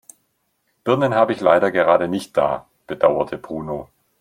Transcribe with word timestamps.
Birnen 0.83 1.13
habe 1.13 1.31
ich 1.31 1.41
leider 1.41 1.69
gerade 1.69 2.07
nicht 2.07 2.35
da, 2.35 2.67
bedauerte 2.87 3.37
Bruno. 3.37 3.87